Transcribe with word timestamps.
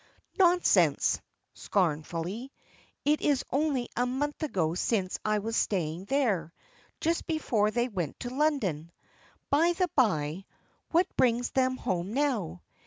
"Nonsense!" 0.39 1.21
scornfully; 1.53 2.51
"it 3.05 3.21
is 3.21 3.45
only 3.51 3.87
a 3.95 4.07
month 4.07 4.41
ago 4.41 4.73
since 4.73 5.19
I 5.23 5.37
was 5.37 5.55
staying 5.55 6.05
there, 6.05 6.51
just 6.99 7.27
before 7.27 7.69
they 7.69 7.87
went 7.87 8.19
to 8.21 8.31
London. 8.33 8.89
By 9.51 9.73
the 9.73 9.89
bye, 9.89 10.45
what 10.89 11.05
brings 11.17 11.51
them 11.51 11.77
home 11.77 12.13
now? 12.15 12.63